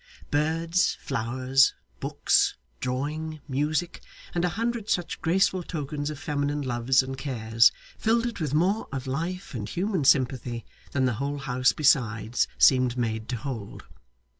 Birds, 0.31 0.97
flowers, 0.99 1.75
books, 1.99 2.55
drawing, 2.79 3.39
music, 3.47 4.01
and 4.33 4.43
a 4.43 4.49
hundred 4.49 4.89
such 4.89 5.21
graceful 5.21 5.61
tokens 5.61 6.09
of 6.09 6.17
feminine 6.17 6.63
loves 6.63 7.03
and 7.03 7.19
cares, 7.19 7.71
filled 7.99 8.25
it 8.25 8.39
with 8.41 8.51
more 8.55 8.87
of 8.91 9.05
life 9.05 9.53
and 9.53 9.69
human 9.69 10.03
sympathy 10.03 10.65
than 10.91 11.05
the 11.05 11.13
whole 11.21 11.37
house 11.37 11.71
besides 11.71 12.47
seemed 12.57 12.97
made 12.97 13.29
to 13.29 13.35
hold. 13.35 13.83